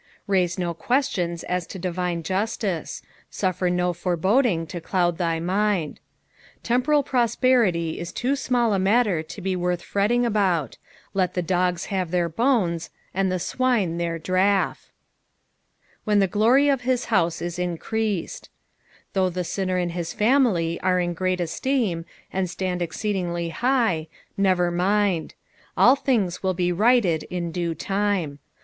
[0.27, 5.99] RHise no questinns as to divioe justice; suffer no fore boding tii cloud thy raind.
[6.63, 10.79] Temporal prosperity is too small a matter to be ■worth fretting about;
[11.13, 14.87] let the do^ have their bones, and the swine ihcir drafl.
[16.07, 17.45] "IPKea the glory of his Ahum u
[17.77, 18.49] increrued.^'
[19.13, 24.71] Though the sinner and his family are in great esteem, and stand exceedingly hi^, never
[24.71, 25.35] roind;
[25.77, 28.39] all things will he righted in due time.